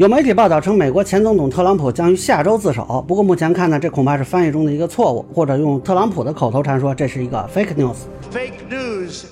[0.00, 3.04] 有媒体报道称，美国前总统特朗普将于下周自首。
[3.06, 7.96] 不过目前看呢，这恐怕是翻译中的一个错误，或者用特朗普的口头禅说，这是一个 fake news。
[8.32, 9.24] Fake news.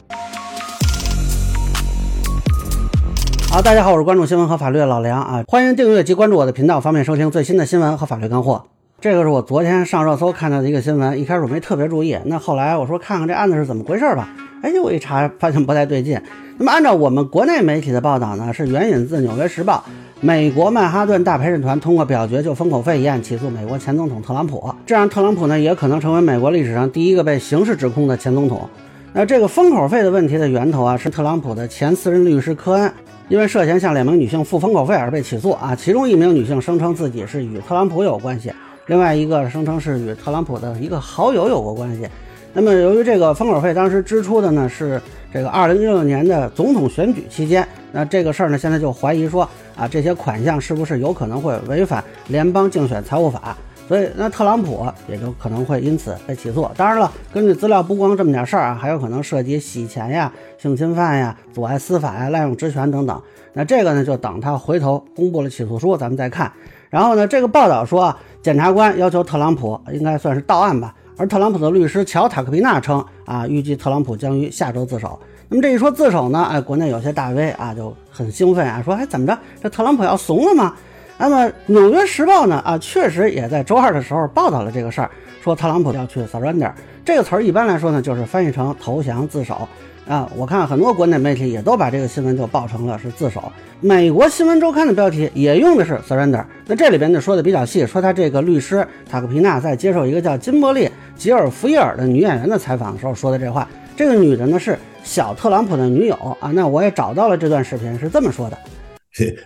[3.50, 8.62] 好，大家好，我是关注新闻和法律的老梁啊，欢迎订阅及关注我的频道，方便收听最新的新闻和法律干货。
[9.00, 14.28] 这个是我昨天上热搜看到的一个新闻，一开始我没特别注意，那后来我说看看这案子是怎么回事吧。
[14.60, 16.20] 哎，我一查发现不太对劲。
[16.56, 19.84] 那么按照我们国内媒体的报道呢，是援引自《纽约时报》，
[20.20, 28.68] 美国曼哈顿大陪审团通过表决就封口费一案起诉美国前总统特朗普，这样特朗普呢也可能成为美国历史上第一个被刑事指控的前总统。
[29.12, 32.92] 那这个封口费的问题的源头啊，是特朗普的前私人律师科恩，
[33.28, 35.76] 因为涉嫌向两名女性付封口费而被起诉啊。
[35.76, 38.52] 其中一名女性声称自己是与特朗普有关系，
[38.86, 42.08] 另外一个声称是与特朗普的一个好友有过关系。
[42.54, 45.00] 那么，由于这个封口费当时支出的呢是
[45.32, 53.56] 这个二零一六年的总统选举期间，那这个事儿呢现在就怀疑说啊这些款项是不是有可能会违反联邦竞选财务法，
[53.86, 56.68] 所以那特朗普也就可能会因此被起诉。
[56.76, 63.22] 当然了，根据资料不光这么点事儿啊，还有可能涉及洗钱呀、性侵犯呀、阻碍司法呀、滥用职权等等。
[63.52, 66.50] 那这个呢就等他回头公布了起诉书，咱们再看。
[66.90, 70.94] 然后呢，这个报道说，检察官要求特朗普应该算是到案吧。
[71.18, 75.18] 而特朗普的律师乔塔克皮纳称，啊，预计特朗普将于下周自首。
[75.48, 80.74] 那么这一说自首呢，哎，国内有些大 V 啊就很兴奋啊，说，哎，怎么着，这特朗普要怂了吗？
[81.18, 85.10] 那么《纽约时报》呢，啊，确实也在周二的时候报道了这个事儿，
[85.42, 86.70] 说特朗普要去 surrender。
[87.04, 89.66] 这个词儿一般来说呢，就是翻译成投降、自首。
[90.06, 93.52] 啊，我看很多国内媒体也都把这个新闻就报成了是自首。
[93.80, 96.42] 美国新闻周刊的标题也用的是 surrender。
[96.66, 100.86] 那这里边就说的比较细，说他这个律师塔克皮纳在接受一个叫金伯利·
[101.18, 103.68] 吉尔福伊尔的女演员的采访的时候说的这话。
[103.96, 106.52] 这个女的呢是小特朗普的女友啊。
[106.52, 108.56] 那我也找到了这段视频，是这么说的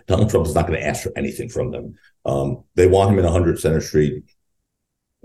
[0.07, 1.95] ：Donald Trump is not going to ask for anything from them.
[2.25, 4.23] Um, they want him in 100 Center Street.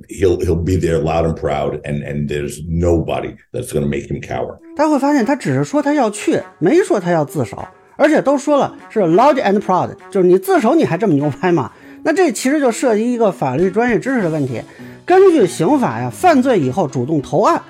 [0.09, 4.07] he'll he'll be there loud and proud and and there's nobody that's going to make
[4.07, 7.57] him cower 他会发现他只是说他要去没说他要自首
[7.95, 11.71] 而且都说了是 loud and proud 就是你自首你还这么牛掰吗
[12.07, 14.61] 那这其实就涉及一个法律专业知识的问题
[15.03, 17.61] 根据刑法呀犯罪以后主动投案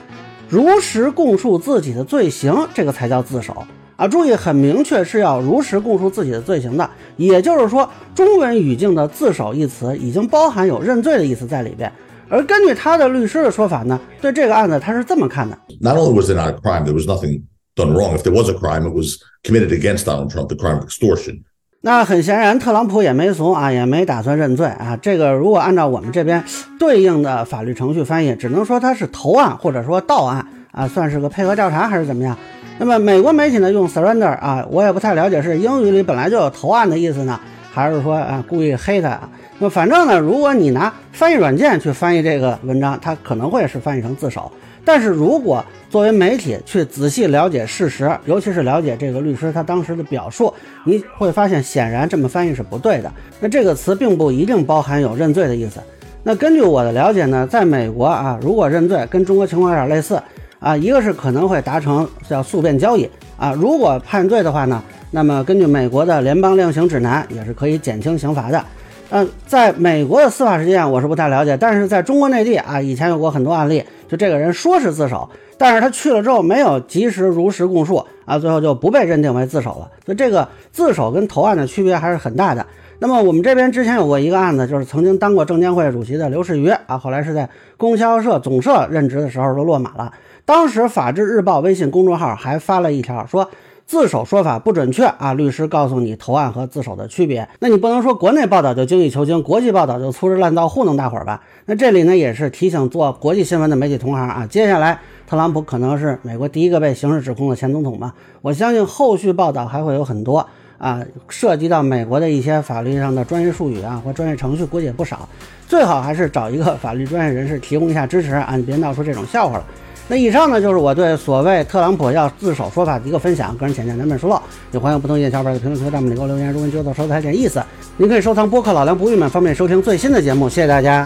[0.47, 3.65] 如实供述自己的罪行这个才叫自首
[3.95, 11.91] 啊注意很明确是要如实供述自己的罪行的也就是说中文语境的自首一词已经包含有认罪的意思在里边
[12.29, 17.41] 而根据他的律师的说法呢，对这个案子他是这么看的：Not only was there not a crime, there was nothing
[17.75, 18.15] done wrong.
[18.15, 21.43] If there was a crime, it was committed against Donald Trump, the crime of extortion.
[21.87, 24.99] 那很显然，特朗普也没怂啊，也没打算认罪啊。
[25.01, 26.43] 这个如果按照我们这边
[26.77, 32.35] 对应的法律程序翻译，只能说他是投案或者说到案啊，算是个配合调查还是怎么样？
[32.77, 37.39] 那么美国媒体呢用 surrender 啊，我也不太了解，是英语里本来就有投案的意思呢，
[37.71, 39.29] 还是说啊故意黑他啊？
[39.59, 44.51] 那反正呢，如果你拿翻译软件去翻译这个文章，它可能会是翻译成自首。
[44.87, 50.53] 但是如果作为媒体去仔细了解事实，尤其是了解这个律师他当时的表述，
[50.85, 53.11] 你会发现显然这么翻译是不对的。
[53.41, 55.81] 那这个词并不一定包含有认罪的意思。
[56.23, 60.17] 那根据我的了解呢，在美国啊，如果认罪跟中国情况有点类似
[60.59, 64.81] 啊，一个是可能会达成叫诉辩交易啊，如果判罪的话呢，
[65.11, 68.65] 那么根据美国的联邦量刑指南也是可以减轻刑罚的。
[69.09, 79.90] 嗯，在美国的司法实践我是不太了解，但是在中国内地啊，以前有过很多案例，就这个人说是自首，但是他去了之后没有及时如实供述啊，最后就不被认定为自首了。
[80.06, 82.66] 所以这个自首跟投案的区别还是很大的。
[83.00, 90.12] 那么我们这边之前有过一个案子，就是曾经当过证监会主席的刘士余啊，后来是在供销社总社任职的时候都落马了。
[90.44, 93.50] 当时法制日报微信公众号还发了一条说。
[93.87, 95.33] 自首说法不准确啊！
[95.33, 101.41] 律师告诉你投案和自首的区别，那你不能说国内报道就精益求精，国际报道就粗制滥造糊弄大伙儿吧？
[101.67, 108.13] 那这里呢也是提醒做国际新闻的媒体同行啊，接下来特朗普可能是美国第一个被刑事指控的前总统嘛？
[108.41, 110.45] 我相信后续报道还会有很多
[110.77, 115.29] 啊，涉及到美国的一些法律上的专业术语啊或专业程序，估计也不少，
[115.66, 119.66] 最好还是找一个法律专业人士提供一下支持啊，你别闹出这种笑话了。
[120.09, 126.47] 那以上呢，就是我对所谓特朗普要自首说法的一个分享，个人浅见难免疏漏，也欢迎不同意见小伙伴在评论区弹幕里给我留言。
[126.51, 127.61] 如果您觉得说的还有点意思，
[127.97, 130.47] 您可以收藏播客老梁不郁闷，方便收听最新的节目。
[130.47, 131.05] 谢谢大家。